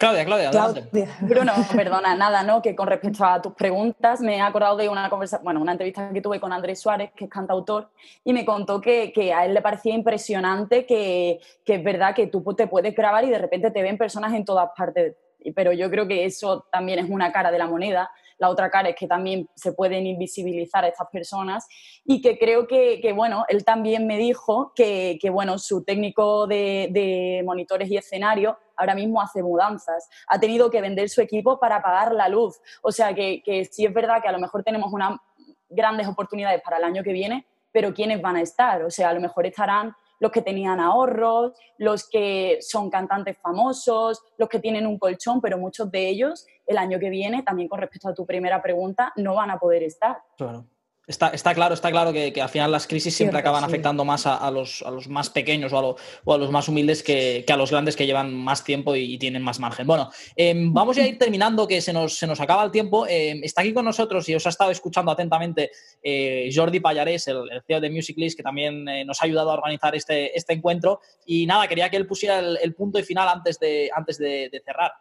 [0.02, 1.08] Claudia, Claudia, adelante.
[1.20, 2.60] Bruno, perdona, nada, ¿no?
[2.60, 6.10] Que con respecto a tus preguntas, me he acordado de una conversa, bueno, una entrevista
[6.12, 7.88] que tuve con Andrés Suárez, que es cantautor,
[8.24, 12.26] y me contó que, que a él le parecía impresionante que, que, es verdad que
[12.26, 15.14] tú te puedes grabar y de repente te ven personas en todas partes.
[15.54, 18.10] Pero yo creo que eso también es una cara de la moneda
[18.42, 21.68] la otra cara es que también se pueden invisibilizar a estas personas.
[22.05, 27.88] Y que creo que, bueno, él también me dijo que, bueno, su técnico de, monitores
[27.88, 32.28] y escenario ahora mismo hace mudanzas, ha tenido que vender su equipo para pagar la
[32.28, 35.20] luz, o sea que, que sí es verdad que a lo mejor tenemos unas
[35.68, 38.83] grandes oportunidades para el año que viene, pero ¿quiénes van a estar?
[38.83, 44.22] O sea, a lo mejor estarán los que tenían ahorros, los que son cantantes famosos,
[44.38, 47.80] los que tienen un colchón, pero muchos de ellos el año que viene, también con
[47.80, 50.18] respecto a tu primera pregunta, no van a poder estar.
[50.37, 50.64] Claro.
[51.04, 54.48] Está, está, claro, está claro que, al final las crisis siempre acaban afectando más a,
[54.52, 55.96] los, a, los, más pequeños o
[56.32, 59.58] a, los más humildes que, a los grandes que llevan más tiempo y, tienen más
[59.58, 59.84] margen.
[59.84, 63.04] Bueno, em, vamos a ir terminando, que se nos, se nos acaba el tiempo.
[63.08, 67.48] Em, está aquí con nosotros y os ha estado escuchando atentamente eh, Jordi Pallarés, el,
[67.66, 71.00] CEO de Music List, que también eh, nos ha ayudado a organizar este, este encuentro.
[71.26, 74.92] Y nada, quería que él pusiera el, punto y final antes de, antes de cerrar.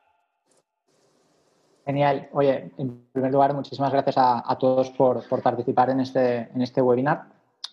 [1.85, 2.29] Genial.
[2.33, 7.23] Oye, en primer lugar, muchísimas gracias a, todos por, participar en este, en este webinar.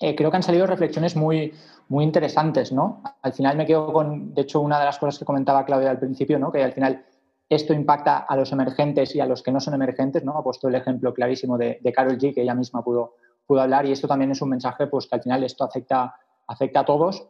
[0.01, 1.53] Eh, creo que han salido reflexiones muy,
[1.89, 3.03] muy interesantes, ¿no?
[3.23, 5.99] Al final me quedo con, de hecho, una de las cosas que comentaba Claudia al
[5.99, 6.51] principio, ¿no?
[6.51, 7.05] Que al final
[7.49, 10.39] esto impacta a los emergentes y a los que no son emergentes, ¿no?
[10.39, 13.17] Ha puesto el ejemplo clarísimo de, de Carol G, que ella misma pudo,
[13.47, 16.15] pudo hablar, y esto también es un mensaje, pues que al final esto afecta,
[16.47, 17.27] afecta a todos.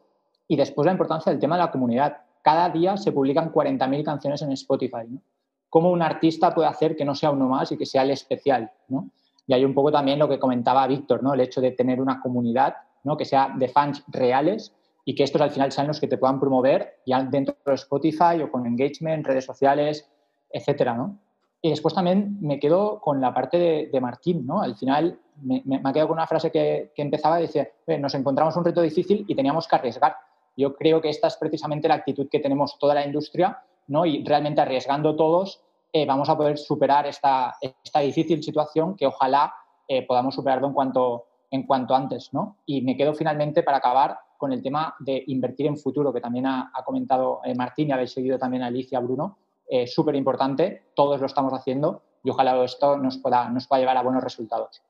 [0.47, 2.19] Y después la importancia del tema de la comunidad.
[2.43, 5.21] Cada día se publican 40.000 canciones en Spotify, ¿no?
[5.69, 8.71] Cómo un artista puede hacer que no sea uno más y que sea el especial,
[8.89, 9.11] ¿no?
[9.47, 11.35] Y hay un poco también lo que comentaba Víctor, ¿no?
[11.35, 13.17] El hecho de tener una comunidad, ¿no?
[13.17, 16.39] Que sea de fans reales y que estos al final sean los que te puedan
[16.39, 20.09] promover ya dentro de Spotify o con engagement, redes sociales,
[20.51, 21.19] etcétera, ¿no?
[21.61, 24.63] Y después también me quedo con la parte de, Martín, ¿no?
[24.63, 28.57] Al final me, me, me, quedado con una frase que, que empezaba decía, nos encontramos
[28.57, 30.15] un reto difícil y teníamos que arriesgar.
[30.57, 33.61] Yo creo que esta es precisamente la actitud que tenemos toda la industria
[34.05, 39.55] y realmente arriesgando todos eh, vamos a poder superar esta, esta difícil situación que ojalá
[39.87, 42.31] eh, podamos superarlo en cuanto, en cuanto antes.
[42.33, 42.59] ¿no?
[42.67, 46.47] Y me quedo finalmente para acabar con el tema de invertir en futuro, que también
[46.47, 49.39] ha, comentado eh, Martín y habéis seguido también a Alicia Bruno,
[49.87, 54.03] súper importante, todos lo estamos haciendo y ojalá esto nos pueda, nos pueda llevar a
[54.03, 54.81] buenos resultados.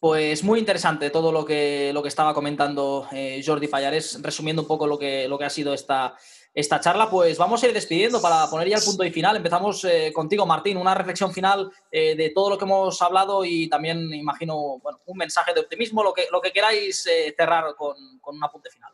[0.00, 3.06] Pues muy interesante todo lo que, lo que estaba comentando
[3.46, 6.16] Jordi Fallares, resumiendo un poco lo que, lo que ha sido esta,
[6.54, 7.08] esta charla.
[7.08, 9.36] Pues vamos a ir despidiendo para poner ya el punto y final.
[9.36, 13.68] Empezamos eh, contigo, Martín, una reflexión final eh, de todo lo que hemos hablado y
[13.68, 18.44] también, imagino, un mensaje de optimismo, lo que, lo que queráis cerrar con, con un
[18.44, 18.92] apunte final.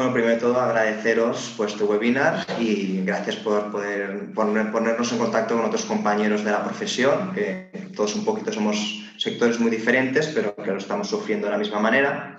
[0.00, 5.56] Bueno, primero de todo agradeceros pues, tu webinar y gracias por poder ponernos en contacto
[5.56, 8.76] con otros compañeros de la profesión, que todos un poquito somos
[9.18, 12.36] sectores muy diferentes, pero que lo estamos sufriendo de la misma manera.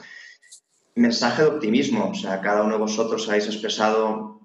[0.96, 4.42] Mensaje de optimismo, o sea, cada uno de vosotros habéis expresado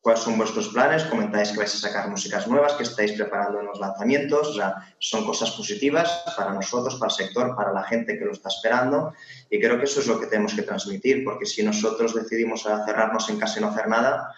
[0.00, 3.80] cuáles son vuestros planes, comentáis que vais a sacar músicas nuevas, que estáis preparando unos
[3.80, 8.24] lanzamientos, o sea, son cosas positivas para nosotros, para el sector, para la gente que
[8.24, 9.12] lo está esperando
[9.50, 13.28] y creo que eso es lo que tenemos que transmitir, porque si nosotros decidimos cerrarnos
[13.30, 14.32] en casa y no hacer nada,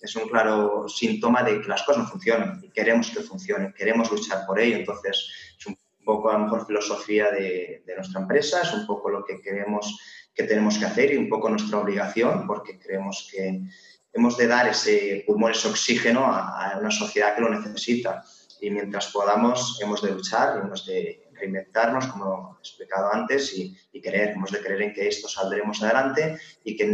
[0.00, 4.10] es un claro síntoma de que las cosas no funcionan y queremos que funcionen, queremos
[4.10, 8.72] luchar por ello, entonces es un poco a lo mejor filosofía de, nuestra empresa, es
[8.72, 9.96] un poco lo que creemos
[10.38, 13.60] que tenemos que hacer y un poco nuestra obligación, porque creemos que
[14.12, 18.22] hemos de dar ese pulmón, ese oxígeno a, a una sociedad que lo necesita.
[18.60, 24.00] Y mientras podamos, hemos de luchar, hemos de reinventarnos, como he explicado antes, y, y
[24.00, 26.84] creer, hemos de creer en que esto saldremos adelante y que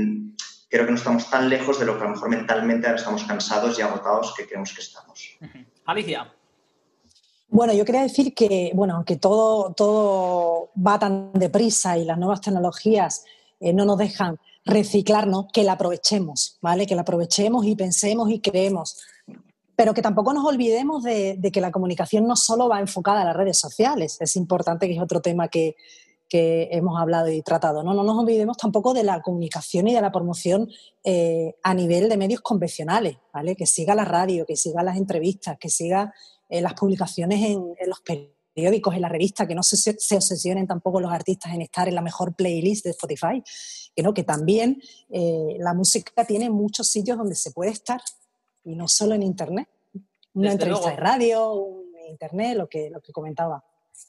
[0.70, 3.24] creo que no estamos tan lejos de lo que a lo mejor mentalmente ahora estamos
[3.24, 5.38] cansados y agotados que creemos que estamos.
[5.85, 6.33] Alicia.
[7.54, 12.40] Bueno, yo quería decir que, bueno, aunque todo, todo va tan deprisa y las nuevas
[12.40, 13.24] tecnologías
[13.60, 16.84] eh, no nos dejan reciclarnos, que la aprovechemos, ¿vale?
[16.84, 18.96] Que la aprovechemos y pensemos y creemos
[19.76, 23.36] pero que tampoco nos olvidemos de, que la comunicación no solo va enfocada a las
[23.36, 25.76] redes sociales, es importante que es otro tema que,
[26.36, 27.84] hemos hablado y tratado.
[27.84, 27.94] ¿no?
[27.94, 30.68] no nos olvidemos tampoco de la comunicación y de la promoción
[31.04, 33.54] eh, a nivel de medios convencionales, ¿vale?
[33.54, 36.12] que siga la radio, que siga las entrevistas, que siga
[36.54, 41.00] eh, las publicaciones en, los periódicos, en la revista, que no se, se, obsesionen tampoco
[41.00, 43.42] los artistas en estar en la mejor playlist de Spotify,
[43.92, 44.14] que, ¿no?
[44.14, 48.00] que también eh, la música tiene muchos sitios donde se puede estar
[48.62, 49.68] y no solo en Internet.
[50.34, 53.64] Una entrevista de radio, un Internet, lo que, lo que comentaba.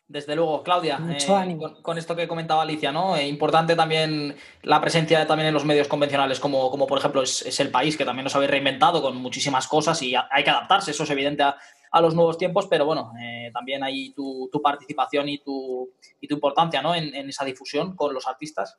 [0.07, 3.15] Desde luego, Claudia, eh, con, esto que comentaba Alicia, ¿no?
[3.15, 7.59] Eh, importante también la presencia también en los medios convencionales, como, como por ejemplo es,
[7.59, 11.03] el país, que también nos habéis reinventado con muchísimas cosas y hay que adaptarse, eso
[11.03, 11.57] es evidente a,
[12.01, 16.81] los nuevos tiempos, pero bueno, eh, también hay tu, participación y tu, y tu importancia
[16.81, 16.93] ¿no?
[16.93, 18.77] en, esa difusión con los artistas.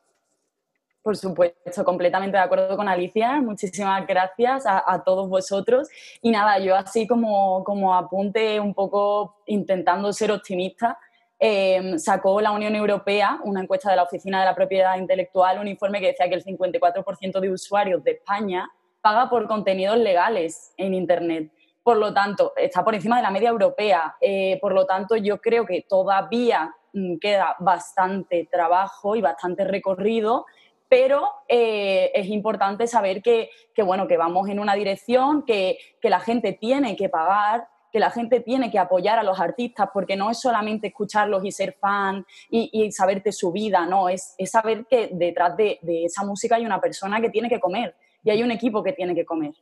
[1.07, 3.41] Por supuesto, completamente de acuerdo con Alicia.
[3.41, 5.89] Muchísimas gracias a, todos vosotros.
[6.21, 10.99] Y nada, yo así como, como apunte un poco intentando ser optimista,
[11.39, 15.69] em, sacó la Unión Europea una encuesta de la Oficina de la Propiedad Intelectual, un
[15.69, 18.69] informe que decía que el 54% de usuarios de España
[19.01, 21.53] paga por contenidos legales en Internet.
[21.85, 24.17] Por lo tanto, está por encima de la media europea.
[24.21, 30.47] Eh, por lo tanto, yo creo que todavía mm, queda bastante trabajo y bastante recorrido
[30.89, 33.51] pero eh, es importante saber que,
[33.85, 38.39] bueno, que vamos en una dirección, que, la gente tiene que pagar, que la gente
[38.41, 42.93] tiene que apoyar a los artistas, porque no es solamente escucharlos y ser fan y,
[42.93, 47.31] saberte su vida, no, es, saber que detrás de, esa música hay una persona que
[47.31, 49.53] tiene que comer y hay un equipo que tiene que comer.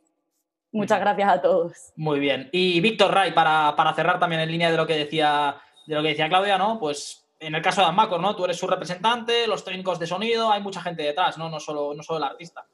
[0.70, 1.92] Muchas gracias a todos.
[1.96, 2.50] Muy bien.
[2.52, 5.56] Y Víctor Ray, para, para cerrar también en línea de lo que decía,
[5.86, 6.80] de lo que decía Claudia, ¿no?
[6.80, 8.34] Pues en el caso de Amacor, ¿no?
[8.34, 11.48] Tú eres su representante, los técnicos de sonido, hay mucha gente detrás, ¿no?
[11.48, 12.64] No solo, no solo el artista.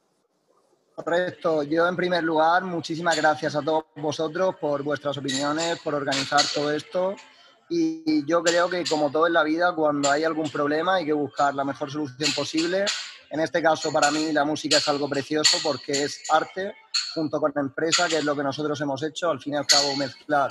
[0.95, 1.63] Correcto.
[1.63, 6.73] Yo, en primer lugar, muchísimas gracias a todos vosotros por vuestras opiniones, por organizar todo
[6.73, 7.17] esto.
[7.69, 11.13] Y yo creo que, como todo en la vida, cuando hay algún problema hay que
[11.13, 12.85] buscar la mejor solución posible.
[13.31, 16.75] En este caso, para mí, la música es algo precioso porque es arte
[17.15, 19.31] junto con la empresa, que es lo que nosotros hemos hecho.
[19.31, 20.51] Al fin y al cabo, mezclar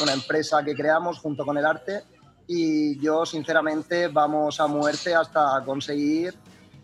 [0.00, 2.04] una empresa que creamos junto con el arte
[2.52, 6.34] y yo sinceramente vamos a muerte hasta conseguir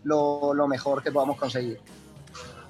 [0.05, 1.81] lo, mejor que podamos conseguir.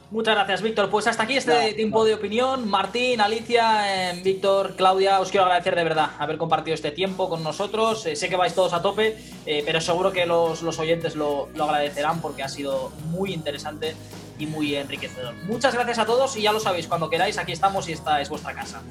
[0.10, 0.89] Muchas gracias, Víctor.
[0.89, 2.67] Pues hasta aquí este tiempo de opinión.
[2.67, 7.43] Martín, Alicia, eh, Víctor, Claudia, os quiero agradecer de verdad haber compartido este tiempo con
[7.43, 8.03] nosotros.
[8.07, 11.65] Eh, sé que vais todos a tope, eh, pero seguro que los, oyentes lo, lo,
[11.65, 13.95] agradecerán porque ha sido muy interesante
[14.39, 15.35] y muy enriquecedor.
[15.43, 18.29] Muchas gracias a todos y ya lo sabéis, cuando queráis, aquí estamos y esta es
[18.29, 18.81] vuestra casa.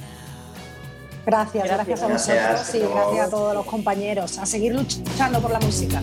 [1.27, 4.39] Gracias, gracias, a vosotros y gracias a todos los compañeros.
[4.39, 6.01] A seguir luchando por la música.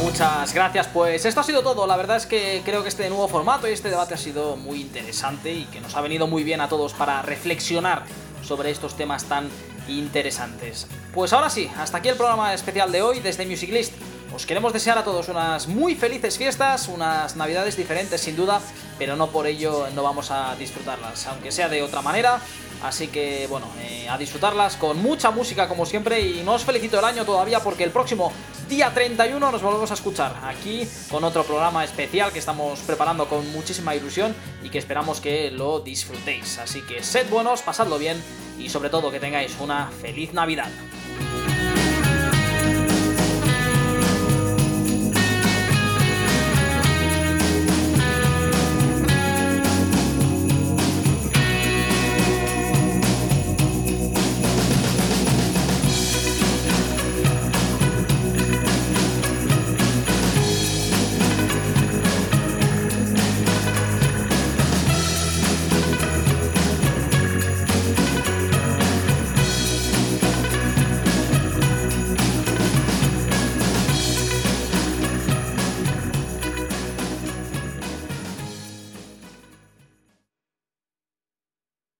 [0.00, 1.86] Muchas Muchas gracias, pues esto ha sido todo.
[1.86, 4.82] La verdad es que creo que este nuevo formato y este debate ha sido muy
[4.82, 8.04] interesante y que nos ha venido muy bien a todos para reflexionar
[8.42, 9.48] sobre estos temas tan
[9.88, 10.86] interesantes.
[11.14, 13.92] Pues ahora sí, hasta aquí el programa especial de hoy desde Music List.
[14.34, 18.60] Os queremos desear a todos unas muy felices fiestas, unas navidades diferentes sin duda,
[18.96, 22.40] pero no por ello no vamos a disfrutarlas, aunque sea de otra manera.
[22.82, 26.98] Así que bueno, eh, a disfrutarlas con mucha música como siempre y no os felicito
[26.98, 28.32] el año todavía porque el próximo
[28.68, 33.52] día 31 nos volvemos a escuchar aquí con otro programa especial que estamos preparando con
[33.52, 36.58] muchísima ilusión y que esperamos que lo disfrutéis.
[36.58, 38.22] Así que sed buenos, pasadlo bien
[38.60, 40.70] y sobre todo que tengáis una feliz Navidad.